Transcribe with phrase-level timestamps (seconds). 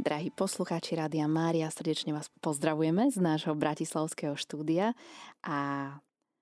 [0.00, 4.96] Drahí poslucháči Rádia Mária, srdečne vás pozdravujeme z nášho bratislavského štúdia
[5.44, 5.92] a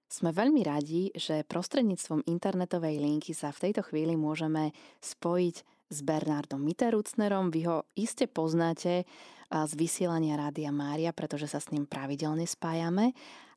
[0.07, 4.71] sme veľmi radi, že prostredníctvom internetovej linky sa v tejto chvíli môžeme
[5.03, 5.57] spojiť
[5.91, 7.51] s Bernardom Mitterucnerom.
[7.51, 9.11] Vy ho iste poznáte
[9.51, 13.11] z vysielania Rádia Mária, pretože sa s ním pravidelne spájame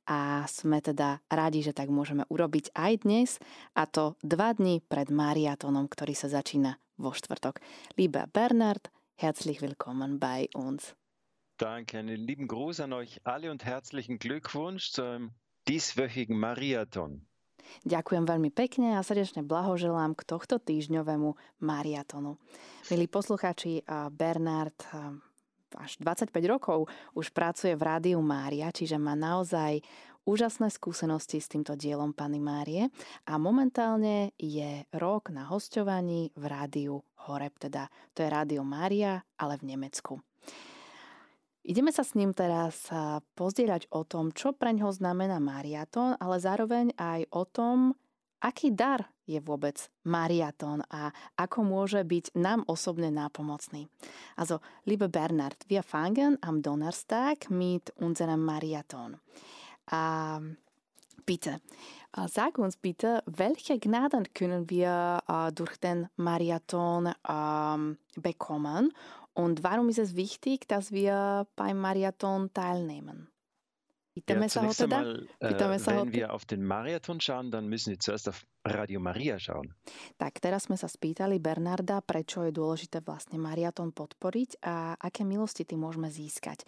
[0.09, 3.37] a sme teda radi, že tak môžeme urobiť aj dnes
[3.77, 7.61] a to dva dni pred mariatónom, ktorý sa začína vo štvrtok.
[8.01, 8.89] Lieber Bernard,
[9.21, 10.95] Herzlich willkommen bei uns.
[11.61, 15.29] Danke, einen lieben Gruß an euch alle und herzlichen Glückwunsch zum
[15.69, 17.21] dieswöchigen Marathon.
[17.85, 22.41] Ďakujem veľmi pekne a srdečne blahoželám k tohto týždňovému mariatonu.
[22.89, 24.89] Milí poslucháči, Bernard
[25.77, 29.85] až 25 rokov už pracuje v Rádiu Mária, čiže má naozaj
[30.25, 32.93] úžasné skúsenosti s týmto dielom Pany Márie
[33.25, 39.57] a momentálne je rok na hostovaní v Rádiu Horeb, teda to je Rádio Mária, ale
[39.57, 40.21] v Nemecku.
[41.61, 42.89] Ideme sa s ním teraz
[43.37, 47.93] pozdieľať o tom, čo pre ňoho znamená Mariatón, ale zároveň aj o tom,
[48.41, 53.85] aký dar je vôbec Mariatón a ako môže byť nám osobne nápomocný.
[54.41, 54.57] Also,
[54.89, 59.21] liebe Bernard, wir fangen am Donnerstag mit unserem Mariathon.
[59.91, 60.39] A
[61.25, 61.61] bitte,
[62.15, 68.91] Äh, sag uns bitte, welche Gnaden können wir äh, durch den Marathon ähm, bekommen
[69.33, 73.30] und warum ist es wichtig, dass wir beim Marathon teilnehmen?
[74.11, 74.97] Pýtame ja, sa ho teda?
[74.99, 78.27] Einmal, äh, Pýtame sa wenn ho wir auf den Marathon schauen, dann müssen wir zuerst
[78.27, 79.71] auf Radio Maria schauen.
[80.19, 85.63] Tak teraz sme sa spýtali Bernarda, prečo je dôležité vlastne Mariaton podporiť a aké milosti
[85.63, 86.67] tým môžeme získať.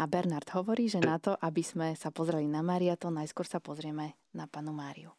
[0.00, 4.16] A Bernard hovorí, že na to, aby sme sa pozreli na Mariaton, najskôr sa pozrieme
[4.32, 5.12] na panu Máriu.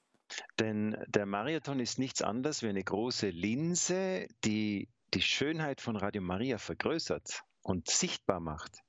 [0.58, 6.22] Denn der Marathon ist nichts anderes wie eine große Linse, die die Schönheit von Radio
[6.22, 8.82] Maria vergrößert und sichtbar macht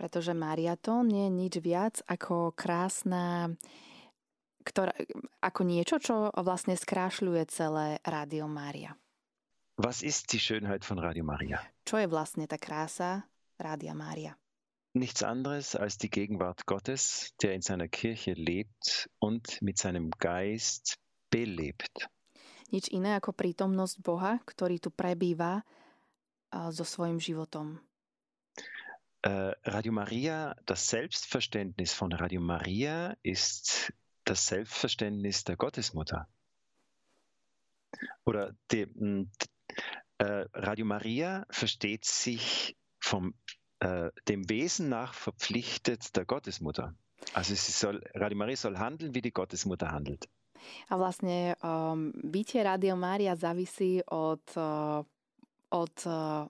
[0.00, 3.52] pretože mariatón nie je nič viac ako krásna,
[4.64, 4.96] ktorá,
[5.44, 8.96] ako niečo, čo vlastne skrášľuje celé Rádio Mária.
[9.76, 11.60] Was ist die Schönheit von Radio Maria?
[11.84, 13.28] Čo je vlastne tá krása
[13.60, 14.40] Rádia Mária?
[14.96, 20.96] Nichts anderes als die Gegenwart Gottes, der in seiner Kirche lebt und mit seinem Geist
[21.28, 22.08] belebt.
[22.72, 25.60] Nič iné ako prítomnosť Boha, ktorý tu prebýva
[26.72, 27.84] so svojím životom.
[29.22, 33.92] Äh, Radio Maria, das Selbstverständnis von Radio Maria ist
[34.24, 36.26] das Selbstverständnis der Gottesmutter.
[38.24, 38.86] Oder die,
[40.18, 43.34] äh, Radio Maria versteht sich vom
[43.80, 46.94] äh, dem Wesen nach verpflichtet der Gottesmutter.
[47.34, 50.28] Also sie soll, Radio Maria soll handeln, wie die Gottesmutter handelt.
[50.88, 55.04] A vlastne um, bytie Radio Mária závisí od, uh,
[55.70, 56.44] od uh,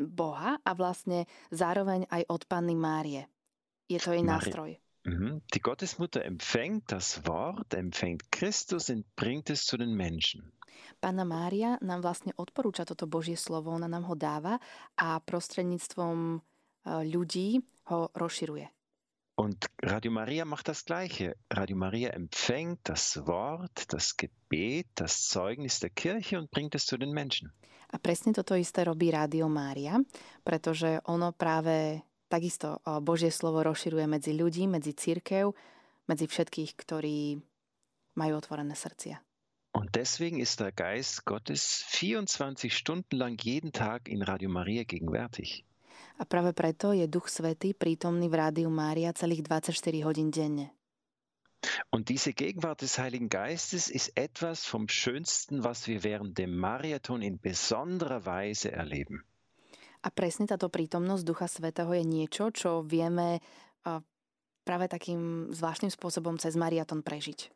[0.00, 3.28] Boha a vlastne zároveň aj od Panny Márie.
[3.90, 4.80] Je to jej nástroj.
[5.04, 5.44] Mhm.
[5.48, 10.52] Die Gottesmutter empfängt das Wort, empfängt Christus und bringt es zu den Menschen.
[11.00, 14.60] Pána Mária nám vlastne odporúča toto Božie slovo, ona nám ho dáva
[14.96, 16.38] a prostredníctvom e,
[17.08, 18.79] ľudí ho rozširuje.
[19.40, 21.34] Und Radio Maria macht das Gleiche.
[21.48, 26.98] Radio Maria empfängt das Wort, das Gebet, das Zeugnis der Kirche und bringt es zu
[26.98, 27.50] den Menschen.
[27.88, 29.96] A presne toto isté robí Rádio Mária,
[30.44, 35.56] pretože ono práve takisto Božie slovo rozširuje medzi ľudí, medzi církev,
[36.04, 37.40] medzi všetkých, ktorí
[38.20, 39.24] majú otvorené srdcia.
[39.72, 45.64] Und deswegen ist der Geist Gottes 24 Stunden lang jeden Tag in Radio Maria gegenwärtig.
[46.20, 50.76] A práve preto je Duch Svetý prítomný v Rádiu Mária celých 24 hodín denne.
[51.88, 57.24] Und diese Gegenwart des Heiligen Geistes ist etwas vom Schönsten, was wir während dem Marathon
[57.24, 59.24] in besonderer Weise erleben.
[60.00, 63.40] A presne táto prítomnosť Ducha Svetého je niečo, čo vieme
[64.64, 67.52] práve takým zvláštnym spôsobom cez Mariaton prežiť.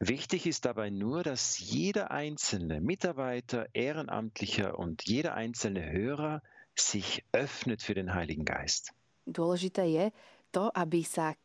[0.00, 6.40] Wichtig ist dabei nur, dass jeder einzelne Mitarbeiter, Ehrenamtlicher und jeder einzelne Hörer
[6.80, 8.94] sich öffnet für den Heiligen Geist.
[9.28, 10.06] Dôležité je
[10.48, 11.36] to, aby sa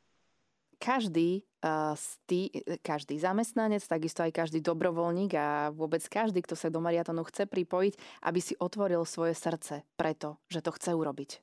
[0.80, 2.52] každý, uh, stý,
[2.84, 7.94] každý zamestnanec, takisto aj každý dobrovoľník a vôbec každý, kto sa do Mariatonu chce pripojiť,
[8.28, 11.40] aby si otvoril svoje srdce preto, že to chce urobiť.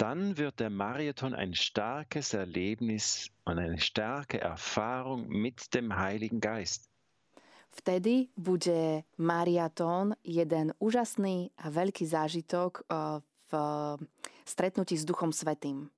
[0.00, 6.89] Dann wird der Marathon ein starkes Erlebnis und eine starke Erfahrung mit dem Heiligen Geist.
[7.70, 12.84] Vtedy bude Mariatón jeden úžasný a veľký zážitok
[13.50, 13.50] v
[14.44, 15.90] stretnutí s Duchom Svetým.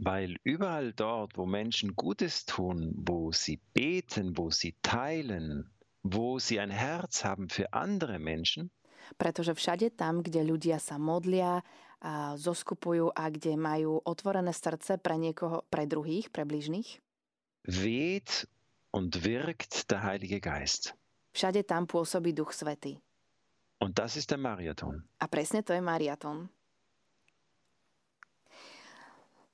[0.00, 5.68] Weil überall dort, wo Menschen Gutes tun, wo sie beten, wo sie teilen,
[6.02, 8.72] wo sie ein Herz haben für andere Menschen,
[9.18, 11.66] Pretože všade tam, kde ľudia sa modlia,
[12.00, 16.96] a zoskupujú a kde majú otvorené srdce pre niekoho, pre druhých, pre bližných,
[17.68, 18.48] weht
[18.90, 20.94] und wirkt der Heilige Geist.
[21.32, 22.98] všade tam pôsobí Duch Svetý.
[23.80, 25.02] Und das ist der Marathon.
[25.18, 26.48] A presne to je Mariaton.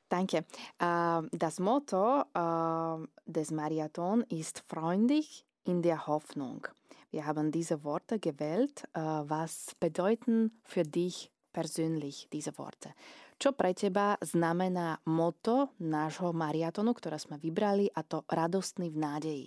[0.08, 0.46] Danke.
[0.82, 6.66] Uh, das Motto uh, des Marathon ist freundlich in der Hoffnung.
[7.10, 8.84] Wir haben diese Worte gewählt.
[8.96, 12.94] Uh, was bedeuten für dich persönlich diese Worte?
[13.36, 19.46] Čo pre teba znamená moto nášho mariatonu, ktoré sme vybrali, a to radostný v nádeji?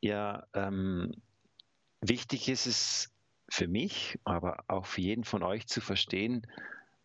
[0.00, 1.12] Ja, ähm,
[2.00, 2.80] wichtig ist es
[3.52, 6.48] für mich, aber auch für jeden von euch zu verstehen,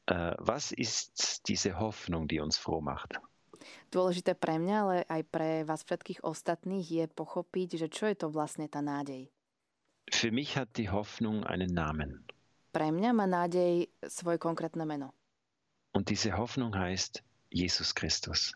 [0.08, 3.20] äh, was ist diese Hoffnung, die uns froh macht?
[3.92, 8.32] Dôležité pre mňa, ale aj pre vás všetkých ostatných je pochopiť, že čo je to
[8.32, 9.30] vlastne tá nádej.
[10.10, 12.26] Für mich hat die Hoffnung einen Namen.
[12.72, 15.12] Pre mňa má nádej svoje konkrétne meno.
[15.92, 18.56] Und diese Hoffnung heißt Jesus Christus.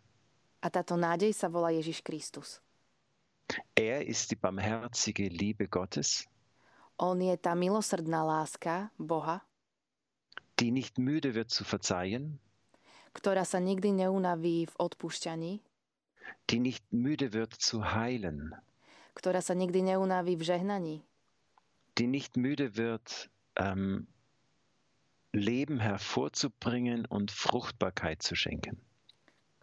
[0.62, 2.64] A táto nádej sa volá Ježiš Kristus.
[3.76, 6.26] Er ist die barmherzige Liebe Gottes,
[6.96, 9.44] On je tá milosrdná láska Boha,
[10.56, 12.40] die nicht müde wird zu verzeihen,
[13.12, 15.60] ktorá sa nikdy neunaví v odpúšťaní,
[16.48, 18.56] die nicht müde wird zu heilen,
[19.12, 20.96] ktorá sa nikdy neunaví v žehnaní,
[22.00, 23.28] die nicht müde wird,
[23.60, 24.08] ähm,
[25.36, 28.80] Leben hervorzubringen und Fruchtbarkeit zu schenken.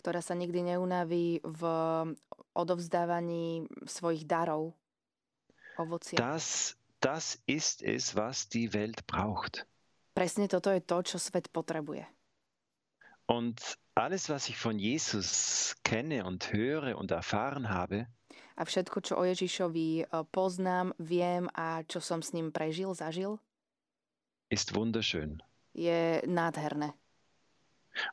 [0.03, 1.63] ktorá sa nikdy neunaví v
[2.59, 4.75] odovzdávaní svojich darov,
[5.79, 6.19] ovocia.
[6.19, 9.63] Das, das ist es, was die Welt braucht.
[10.13, 12.03] Presne toto je to, čo svet potrebuje.
[13.31, 13.63] Und
[13.95, 18.11] alles, was ich von Jesus kenne und höre und erfahren habe,
[18.53, 23.41] A všetko, čo o Ježišovi e, poznám, viem a čo som s ním prežil, zažil,
[24.53, 25.41] ist wunderschön.
[25.75, 26.93] Je nádherné.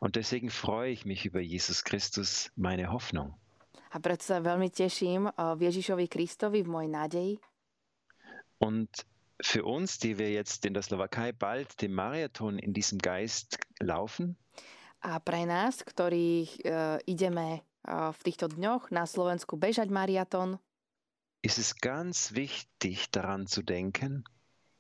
[0.02, 3.40] Und deswegen freue ich mich über Jesus Christus, meine Hoffnung.
[3.90, 7.34] A preto sa veľmi teším v Ježišovi Kristovi, v mojej nádeji.
[8.60, 8.92] Und
[9.42, 14.38] für uns, die wir jetzt in der Slowakei bald den Marathon in diesem Geist laufen,
[15.00, 16.48] A pre nás, ktorí e,
[17.08, 20.60] ideme v týchto dňoch na Slovensku bežať mariaton,
[21.40, 24.28] ist es ganz wichtig daran zu denken,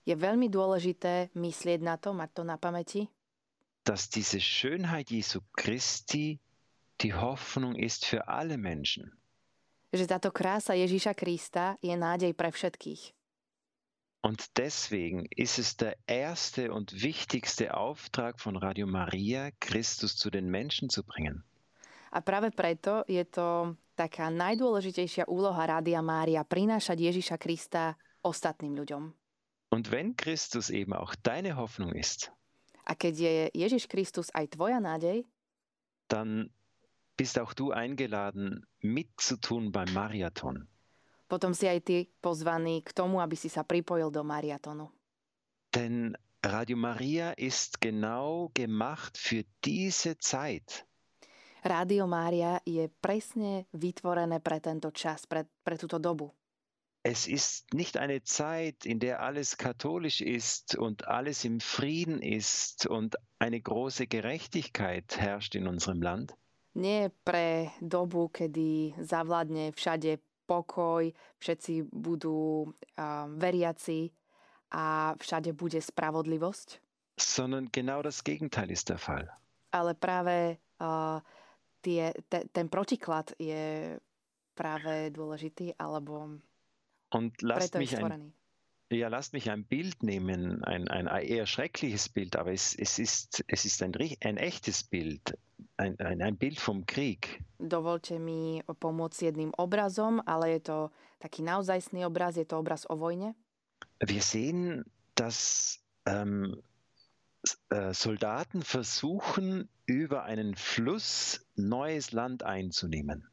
[0.09, 3.05] je veľmi dôležité myslieť na to, mať to na pamäti,
[3.85, 6.41] dass diese Schönheit Jesu Christi
[7.01, 9.13] die Hoffnung ist für alle Menschen.
[9.89, 13.17] že táto krása Ježíša Krista je nádej pre všetkých.
[14.19, 20.51] Und deswegen ist es der erste und wichtigste Auftrag von Radio Maria, Christus zu den
[20.51, 21.47] Menschen zu bringen.
[22.11, 27.95] A práve preto je to taká najdôležitejšia úloha Rádia Mária prinášať Ježíša Krista
[28.25, 29.18] ostatným ľuďom.
[29.69, 32.31] Und wenn Christus eben auch deine Hoffnung ist,
[32.89, 35.21] A keď je Ježiš Kristus aj tvoja nádej,
[36.09, 36.49] dann
[37.13, 40.65] bist auch du eingeladen, mitzutun beim Marathon.
[41.29, 44.89] potom si aj ty pozvaný k tomu, aby si sa pripojil do mariatonu.
[45.69, 50.89] Denn Radio Maria ist genau gemacht für diese Zeit.
[51.61, 56.31] Rádio Mária je presne vytvorené pre tento čas, pre, pre túto dobu.
[57.03, 62.85] Es ist nicht eine Zeit, in der alles katholisch ist und alles im Frieden ist
[62.87, 66.35] und eine große Gerechtigkeit herrscht in unserem Land,
[66.77, 71.09] Nie pre dobu, kedy zavládne všade pokoj,
[71.41, 74.13] všetci budú uh, veriaci
[74.69, 76.77] a všade bude spravodlivosť,
[77.17, 79.25] sondern genau das Gegenteil ist der Fall.
[79.71, 81.21] ale práve uh,
[81.81, 83.93] tie, te, ten protiklad je
[84.57, 86.41] práve dôležitý, alebo
[87.09, 88.33] Und lasst mich ein,
[88.91, 93.43] ja, lasst mich ein Bild nehmen, ein, ein eher schreckliches Bild, aber es, es ist,
[93.47, 95.37] es ist ein, ein echtes Bild,
[95.77, 97.43] ein, ein, ein Bild vom Krieg.
[97.59, 100.77] Dovolte mi pomôcť jedným obrazom, ale je to
[101.19, 103.35] taký naozajstný obraz, je to obraz o vojne.
[103.99, 104.85] Wir sehen,
[105.15, 106.55] dass ähm,
[107.69, 113.27] äh, Soldaten versuchen, über einen Fluss neues Land einzunehmen.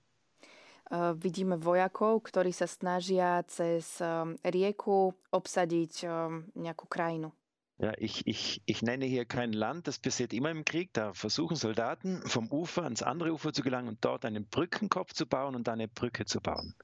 [0.86, 7.34] Uh, vidíme vojakov, ktorí sa snažia cez um, rieku obsadiť um, nejakú krajinu.
[7.78, 10.94] Ja, ich, ich, ich nenne hier kein Land, das passiert immer im Krieg.
[10.94, 15.26] Da versuchen Soldaten vom Ufer ans andere Ufer zu gelangen und dort einen Brückenkopf zu
[15.26, 16.74] bauen und dann eine Brücke zu bauen.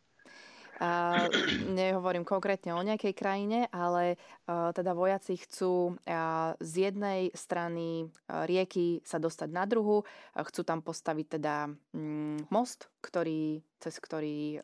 [0.83, 1.31] A
[1.71, 4.19] nehovorím konkrétne o nejakej krajine, ale
[4.51, 10.43] uh, teda vojaci chcú uh, z jednej strany uh, rieky sa dostať na druhu, uh,
[10.43, 14.59] chcú tam postaviť teda mm, most, ktorý, cez ktorý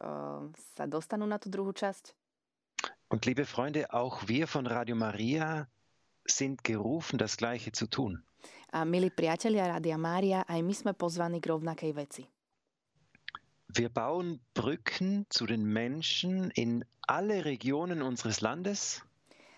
[0.75, 2.15] sa dostanú na tú druhú časť.
[3.09, 5.67] Und liebe Freunde, auch wir von Radio Maria
[6.27, 8.23] sind gerufen, das Gleiche zu tun.
[8.69, 12.23] A milí priatelia Rádia Mária, aj my sme pozvaní k rovnakej veci.
[13.69, 19.05] Wir bauen Brücken zu den Menschen in alle Regionen unseres Landes.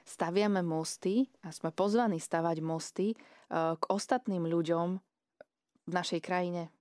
[0.02, 4.99] Staviame mosty a sme pozvaní stavať mosty uh, k ostatným ľuďom
[5.87, 6.75] v našej krajine,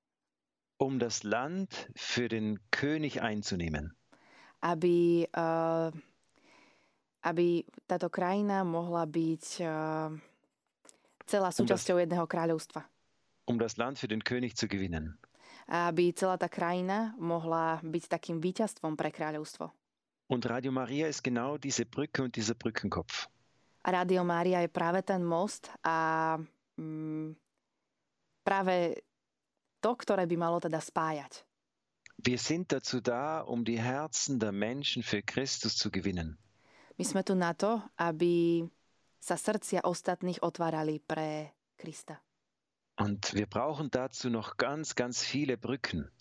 [0.82, 3.94] um das Land für den König einzunehmen.
[4.64, 5.92] aby, uh,
[7.24, 10.12] aby táto krajina mohla byť uh,
[11.24, 12.84] celá súčasťou jedného kráľovstva.
[13.48, 15.18] Um das Land für den König zu gewinnen.
[15.70, 19.70] Aby celá tá krajina mohla byť takým víťazstvom pre kráľovstvo.
[20.30, 23.30] Und Radio Maria ist genau diese Brücke und dieser Brückenkopf.
[23.86, 26.38] A Rádio Mária je práve ten most a
[26.78, 27.34] mm,
[28.44, 29.02] práve
[29.80, 31.48] to, ktoré by malo teda spájať.
[32.20, 36.36] Wir sind dazu da, um die Herzen der Menschen für Christus zu gewinnen.
[37.00, 38.68] My sme tu na to, aby
[39.24, 42.20] sa srdcia ostatných otvárali pre Krista.
[43.00, 46.12] Und wir brauchen dazu noch ganz, ganz viele Brücken.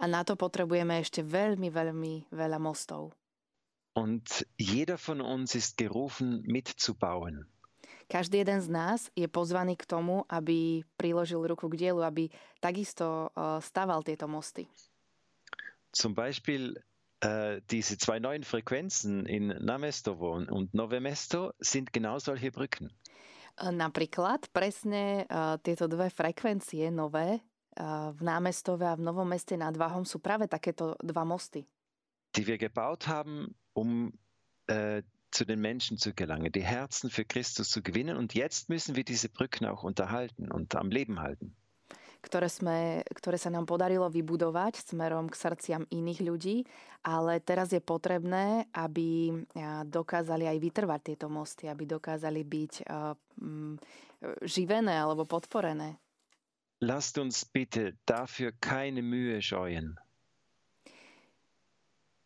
[0.00, 3.12] A na to potrebujeme ešte veľmi, veľmi veľa mostov.
[3.96, 7.48] Und jeder von uns ist gerufen, mitzubauen.
[8.08, 12.26] Každý jeden z nás je pozvaný k tomu, aby priložil ruku k dielu, aby
[12.58, 14.66] takisto uh, staval tieto mosty.
[15.92, 16.74] Zum Beispiel
[17.20, 22.90] äh, diese zwei neuen Frequenzen in Namestovo und Novemesto sind genau solche Brücken.
[23.60, 27.44] Napríklad presne uh, tieto dve frekvencie nové
[27.76, 31.68] uh, v námestove a v Novom meste nad Váhom sú práve takéto dva mosty.
[32.36, 34.12] die wir gebaut haben, um
[34.66, 38.16] äh, zu den Menschen zu gelangen, die Herzen für Christus zu gewinnen.
[38.16, 41.56] Und jetzt müssen wir diese Brücken auch unterhalten und am Leben halten.
[42.20, 46.56] Ktoré, sme, ktoré sa nám podarilo vybudovať smerom k srdciam iných ľudí,
[47.00, 49.32] ale teraz je potrebné, aby
[49.88, 52.72] dokázali aj vytrvať tieto mosty, aby dokázali byť
[54.44, 55.96] živené alebo podporené.
[56.80, 60.00] Lasst uns bitte dafür keine Mühe scheuen.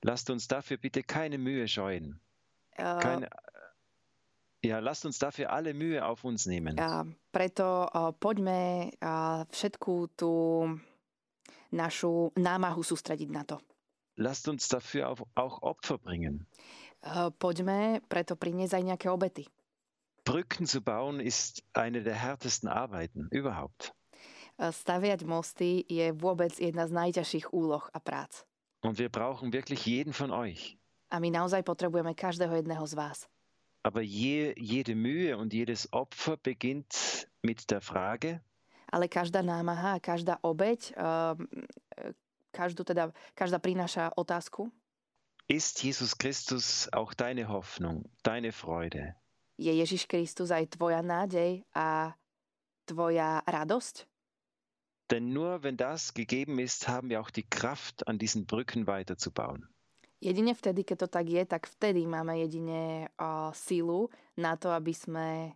[0.03, 2.19] Lasst uns dafür bitte keine Mühe scheuen.
[2.79, 3.27] Keine,
[4.65, 6.81] ja, lasst uns dafür alle Mühe auf uns nehmen.
[6.81, 10.33] a, preto a, poďme a, všetku tú
[11.71, 13.61] našu námahu sústrediť na to.
[14.17, 16.47] Lasst uns dafür auch, auch Opfer bringen.
[17.03, 19.45] A, poďme preto priniesť aj nejaké obety.
[20.25, 23.93] Brücken zu bauen ist eine der härtesten Arbeiten überhaupt.
[24.57, 28.47] Staviať mosty je vôbec jedna z najťažších úloh a prác.
[28.81, 30.79] Und wir brauchen wirklich jeden von euch.
[31.11, 33.19] A my naozaj potrebujeme každého jedného z vás.
[33.85, 38.41] Aber je, jede Mühe und jedes Opfer beginnt mit der Frage,
[38.95, 41.51] Ale každá námaha každá obeď, um,
[42.55, 44.71] každú teda, každá prináša otázku.
[45.51, 49.19] ist Jesus Christus auch deine Hoffnung, deine Freude?
[49.59, 52.15] Je Ježiš Kristus aj tvoja nádej a
[52.87, 54.07] tvoja radosť?
[55.11, 59.69] Denn nur wenn das gegeben ist, haben wir auch die Kraft, an diesen Brücken weiterzubauen.
[60.25, 64.09] Jedine vtedy, keď to tak je, tak vtedy máme jedine uh, sílu
[64.41, 65.53] na to, aby sme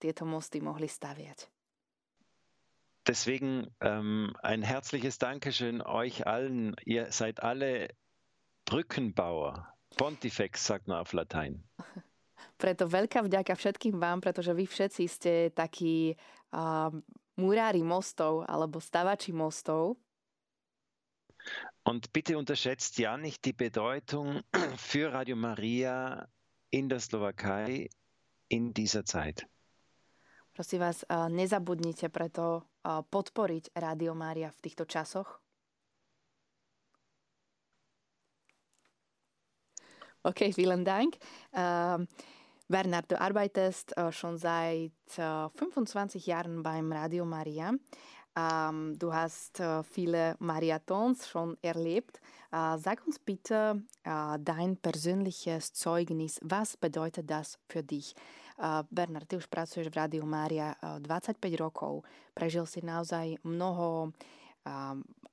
[0.00, 1.52] tieto mosty mohli staviať.
[3.04, 6.76] Deswegen ähm, ein herzliches Dankeschön euch allen.
[6.84, 7.92] Ihr seid alle
[8.64, 9.68] Brückenbauer.
[9.96, 11.60] Pontifex sagt man auf Latein.
[12.60, 16.16] Preto veľká vďaka všetkým vám, pretože vy všetci ste takí
[16.52, 16.92] uh,
[17.40, 19.96] murári mostov alebo stavači mostov.
[21.82, 24.42] Und bitte unterschätzt ja nicht die Bedeutung
[24.76, 26.28] für Radio Maria
[26.70, 27.88] in der Slowakei
[28.48, 29.46] in dieser Zeit.
[30.52, 35.40] Prosím vás, uh, nezabudnite preto uh, podporiť Rádio Mária v týchto časoch.
[40.20, 41.16] Okay, vielen Dank.
[41.52, 42.04] Ähm,
[42.68, 47.72] Bernhard, du arbeitest äh, schon seit äh, 25 Jahren beim Radio Maria.
[48.36, 52.20] Ähm, du hast äh, viele Marathons schon erlebt.
[52.52, 56.38] Äh, sag uns bitte äh, dein persönliches Zeugnis.
[56.42, 58.14] Was bedeutet das für dich?
[58.58, 62.04] Äh, Bernard, ty už pracuješ v Rádiu Mária äh, 25 rokov.
[62.34, 64.12] Prežil si naozaj mnoho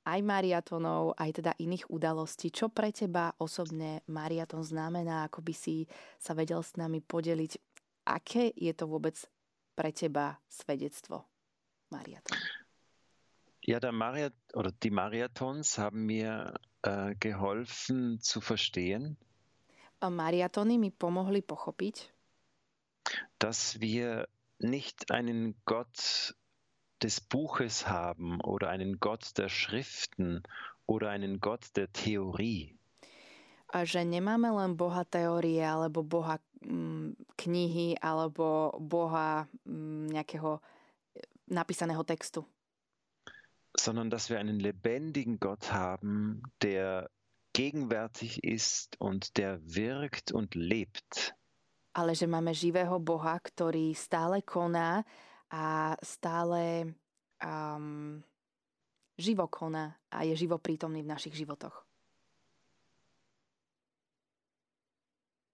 [0.08, 2.48] aj mariatonov, aj teda iných udalostí.
[2.48, 5.28] Čo pre teba osobne mariaton znamená?
[5.28, 5.84] Ako by si
[6.16, 7.52] sa vedel s nami podeliť?
[8.08, 9.20] Aké je to vôbec
[9.76, 11.28] pre teba svedectvo
[11.92, 12.57] mariaton?
[13.68, 19.18] Ja, der Mariat oder die Marathons haben mir äh, geholfen zu verstehen,
[20.00, 22.08] Mariatony mi pomohli pochopiť,
[23.38, 24.26] dass wir
[24.58, 26.34] nicht einen Gott
[27.02, 30.42] des Buches haben oder einen Gott der Schriften
[30.86, 32.74] oder einen Gott der Theorie,
[33.84, 40.56] že nemáme len Boha teórie alebo Boha mm, knihy alebo Boha mm, nejakého
[41.12, 41.20] e,
[41.52, 42.48] napísaného textu.
[43.76, 47.10] Sondern dass wir einen lebendigen Gott haben, der
[47.52, 51.34] gegenwärtig ist und der wirkt und lebt.
[51.92, 55.02] Ale že máme živého Boha, ktorý stále koná
[55.50, 56.94] a stále
[57.42, 58.22] um,
[59.18, 61.88] živo koná a je živo prítomný v našich životoch.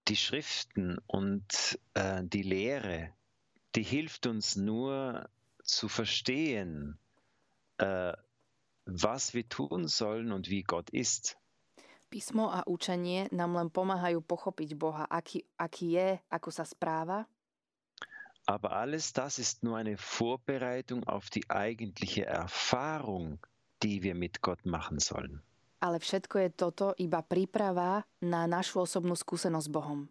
[0.07, 3.13] die Schriften und äh, die Lehre,
[3.75, 5.29] die hilft uns nur
[5.63, 6.99] zu verstehen,
[8.85, 11.37] was wir tun sollen und wie Gott ist.
[12.09, 17.25] Písmo a učenie nám len pomáhajú pochopiť Boha, aký, aký je, ako sa správa.
[18.45, 23.41] Aber alles das ist nur eine Vorbereitung auf die eigentliche Erfahrung,
[23.81, 25.41] die wir mit Gott machen sollen
[25.85, 30.01] ale všetko je toto iba príprava na našu osobnú skúsenosť s Bohom.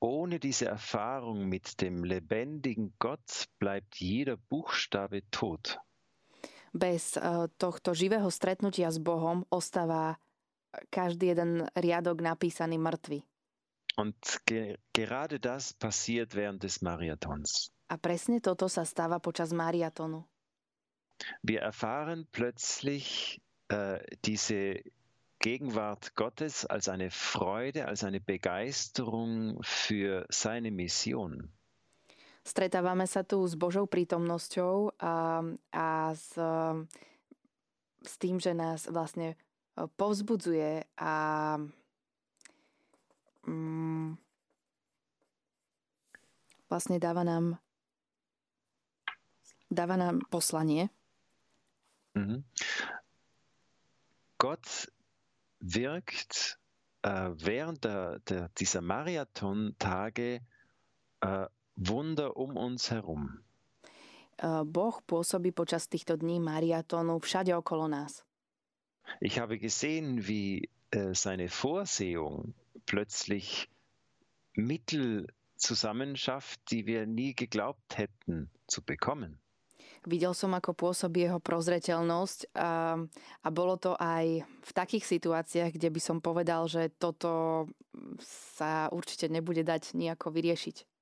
[0.00, 5.76] Ohne diese Erfahrung mit dem lebendigen Gott bleibt jeder Buchstabe tot.
[6.76, 10.20] Bez uh, tohto živého stretnutia s Bohom ostáva
[10.92, 13.24] každý jeden riadok napísaný mŕtvy.
[13.96, 17.72] Und ge gerade das passiert während des Marathons.
[17.88, 20.20] A presne toto sa stáva počas mariatonu.
[21.40, 23.40] Wir erfahren plötzlich
[23.72, 24.84] äh, diese
[25.38, 31.52] Gegenwart Gottes als eine Freude, als eine Begeisterung für seine Mission.
[32.46, 35.42] Stretávame sa tu s Božou prítomnosťou a,
[35.74, 36.30] a s,
[38.06, 39.36] s tým, že nás vlastne e,
[39.98, 41.14] povzbudzuje a
[43.50, 44.14] mm,
[46.70, 47.58] vlastne dáva nám
[49.66, 50.86] dáva nám poslanie.
[52.14, 52.46] Mhm.
[54.38, 54.86] Gott
[55.58, 56.62] wirkt
[57.02, 60.46] äh, während der, der, dieser Marathon-Tage
[61.20, 61.46] äh,
[61.76, 63.44] Wunder um uns herum.
[64.36, 68.24] Äh, boh pôsobí počas týchto dní mariatónu všade okolo nás.
[69.20, 72.54] Ich habe gesehen, wie äh, seine Vorsehung
[72.86, 73.68] plötzlich
[74.56, 79.38] Mittel zusammenschafft, die wir nie geglaubt hätten zu bekommen.
[80.06, 82.94] Videl som, ako pôsobí jeho prozreteľnosť a,
[83.42, 87.66] a bolo to aj v takých situáciách, kde by som povedal, že toto
[88.22, 90.95] sa určite nebude dať nejako vyriešiť.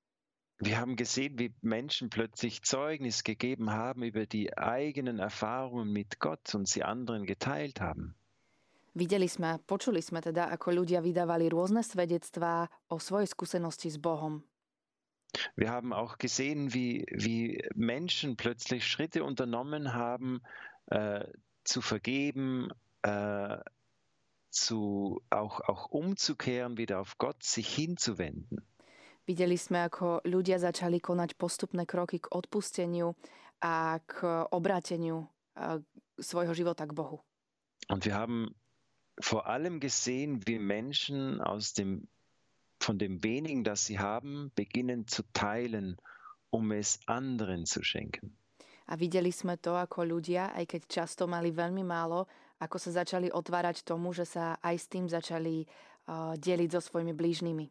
[0.59, 6.55] Wir haben gesehen, wie Menschen plötzlich Zeugnis gegeben haben über die eigenen Erfahrungen mit Gott
[6.55, 8.15] und sie anderen geteilt haben.
[8.95, 14.47] Videli sme, počuli sme teda, ako ľudia vydávali rôzne svedectvá o svojej skúsenosti s Bohom.
[15.57, 20.43] Wir haben auch gesehen, wie, wie Menschen plötzlich Schritte unternommen haben,
[20.87, 21.27] äh,
[21.65, 22.71] zu vergeben,
[23.03, 23.59] äh,
[24.51, 28.63] zu, auch, auch umzukehren, wieder auf Gott sich hinzuwenden.
[29.25, 33.17] Videli sme, ako ľudia začali konať postupné kroky k odpusteniu
[33.65, 35.25] a k obráteniu
[35.57, 35.81] äh,
[36.21, 37.25] svojho života k Bohu.
[37.89, 38.53] Und wir haben
[39.21, 42.09] vor allem gesehen, wie Menschen aus dem
[42.85, 45.97] von dem wenigen, das sie haben, beginnen zu teilen,
[46.51, 48.37] um es anderen zu schenken.
[48.85, 52.29] A videli sme to, ako ľudia, aj keď často mali veľmi málo,
[52.61, 57.17] ako sa začali otvárať tomu, že sa aj s tým začali uh, deliť so svojimi
[57.17, 57.67] blížnymi.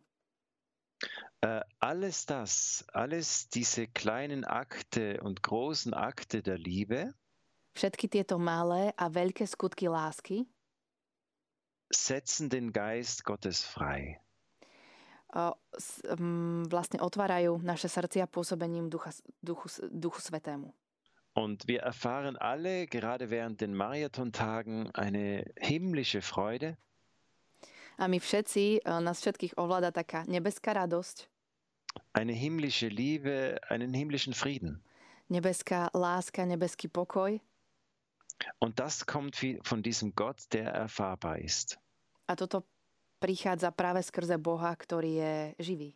[1.43, 7.11] Uh, alles das, alles diese kleinen Akte und großen Akte der Liebe,
[7.75, 10.47] všetky tieto malé a veľké skutky lásky,
[11.91, 14.23] setzen den Geist Gottes frei
[16.69, 19.09] vlastne otvárajú naše srdcia pôsobením Ducha,
[19.41, 20.69] Duchu, Duchu Svetému.
[21.33, 26.77] Und wir erfahren alle gerade während den Marathontagen eine himmlische Freude.
[27.97, 31.32] A my všetci, nás všetkých ovláda taká nebeská radosť.
[32.13, 34.81] Eine himmlische Liebe, einen himmlischen Frieden.
[35.29, 37.41] Nebeská láska, nebeský pokoj.
[38.59, 41.79] Und das kommt von diesem Gott, der erfahrbar ist.
[42.27, 42.63] A toto
[43.19, 45.89] prichádza práve skrze Boha, ktorý je živý.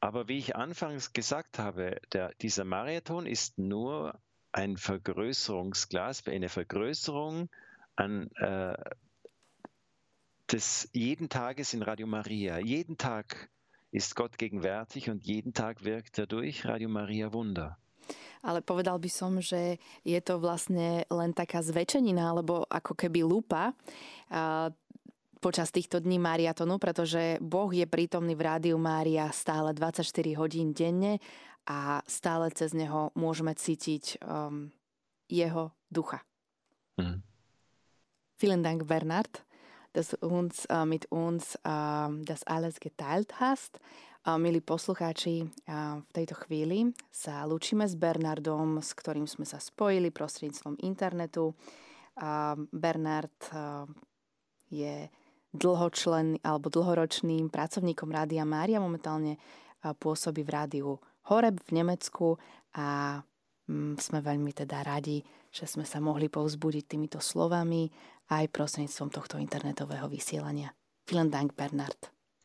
[0.00, 4.20] Aber wie ich anfangs gesagt habe, der, dieser Marathon ist nur
[4.52, 7.48] ein Vergrößerungsglas, eine Vergrößerung
[7.96, 8.76] an, äh,
[10.52, 12.58] des jeden Tages in Radio Maria.
[12.58, 13.50] Jeden Tag
[13.90, 17.78] ist Gott gegenwärtig und jeden Tag wirkt er durch Radio Maria Wunder.
[18.42, 23.74] Ale povedal by som, že je to vlastne len taká zväčšenina, alebo ako keby lupa
[25.42, 30.02] počas týchto dní Mariatonu, pretože Boh je prítomný v Rádiu Mária stále 24
[30.34, 31.22] hodín denne
[31.66, 34.70] a stále cez neho môžeme cítiť um,
[35.30, 36.22] jeho ducha.
[36.98, 37.22] Mm.
[38.42, 39.45] Vielen Dank, Bernard.
[39.96, 43.80] Dass uns, äh, mit uns äh, das alles geteilt hast.
[44.26, 50.82] Milí poslucháči, v tejto chvíli sa lúčime s Bernardom, s ktorým sme sa spojili prostredníctvom
[50.82, 51.54] internetu.
[52.74, 53.38] Bernard
[54.66, 55.06] je
[55.54, 58.82] dlhočlen alebo dlhoročným pracovníkom Rádia Mária.
[58.82, 59.38] Momentálne
[59.78, 60.88] pôsobí v rádiu
[61.30, 62.34] Horeb v Nemecku
[62.74, 63.22] a
[63.70, 65.22] mm, sme veľmi teda radi,
[65.54, 67.86] že sme sa mohli povzbudiť týmito slovami
[68.30, 70.74] aj prostredníctvom tohto internetového vysielania.
[71.06, 71.54] Vielen Dank.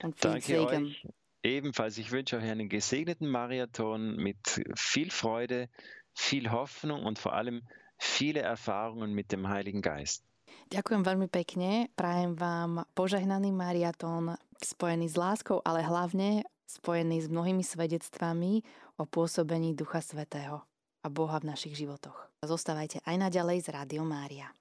[0.04, 0.86] Und viel Danke Segen.
[0.86, 1.08] Euch.
[1.42, 5.70] Ebenfalls, ich wünsche euch einen gesegneten Marathon mit viel Freude,
[6.14, 7.66] viel Hoffnung und vor allem
[7.98, 10.22] viele Erfahrungen mit dem Heiligen Geist.
[10.70, 11.90] Ďakujem veľmi pekne.
[11.98, 18.64] Prajem vám požehnaný mariatón spojený s láskou, ale hlavne spojený s mnohými svedectvami
[18.96, 20.64] o pôsobení Ducha Svetého
[21.02, 22.30] a Boha v našich životoch.
[22.46, 24.54] Zostávajte aj naďalej z Rádio Mária.